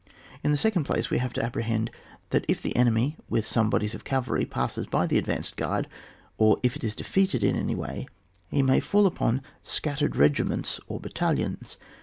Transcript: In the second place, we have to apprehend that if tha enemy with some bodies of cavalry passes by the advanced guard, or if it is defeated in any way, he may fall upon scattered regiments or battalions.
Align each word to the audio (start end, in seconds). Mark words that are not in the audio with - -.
In 0.43 0.49
the 0.49 0.57
second 0.57 0.85
place, 0.85 1.11
we 1.11 1.19
have 1.19 1.31
to 1.33 1.43
apprehend 1.45 1.91
that 2.31 2.43
if 2.47 2.59
tha 2.63 2.75
enemy 2.75 3.17
with 3.29 3.45
some 3.45 3.69
bodies 3.69 3.93
of 3.93 4.03
cavalry 4.03 4.45
passes 4.45 4.87
by 4.87 5.05
the 5.05 5.19
advanced 5.19 5.57
guard, 5.57 5.87
or 6.39 6.57
if 6.63 6.75
it 6.75 6.83
is 6.83 6.95
defeated 6.95 7.43
in 7.43 7.55
any 7.55 7.75
way, 7.75 8.07
he 8.49 8.63
may 8.63 8.79
fall 8.79 9.05
upon 9.05 9.43
scattered 9.61 10.15
regiments 10.15 10.79
or 10.87 10.99
battalions. 10.99 11.77